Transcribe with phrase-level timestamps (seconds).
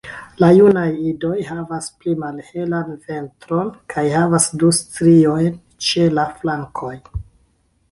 [0.43, 6.95] La junaj idoj havas pli malhelan ventron kaj havas du striojn ĉe la flankoj.